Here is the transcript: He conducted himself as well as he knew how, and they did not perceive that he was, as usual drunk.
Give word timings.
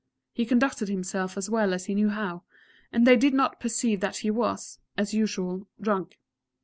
He 0.33 0.47
conducted 0.47 0.89
himself 0.89 1.37
as 1.37 1.47
well 1.47 1.75
as 1.75 1.85
he 1.85 1.93
knew 1.93 2.09
how, 2.09 2.41
and 2.91 3.05
they 3.05 3.15
did 3.15 3.35
not 3.35 3.59
perceive 3.59 3.99
that 3.99 4.17
he 4.25 4.31
was, 4.31 4.79
as 4.97 5.13
usual 5.13 5.67
drunk. 5.79 6.17